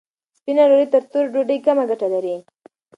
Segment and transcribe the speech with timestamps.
[0.37, 2.35] سپینه ډوډۍ تر تورې ډوډۍ کمه ګټه لري.